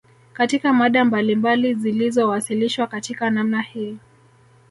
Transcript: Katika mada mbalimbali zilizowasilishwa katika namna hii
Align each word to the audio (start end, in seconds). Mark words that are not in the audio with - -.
Katika 0.33 0.73
mada 0.73 1.05
mbalimbali 1.05 1.73
zilizowasilishwa 1.73 2.87
katika 2.87 3.29
namna 3.29 3.61
hii 3.61 3.97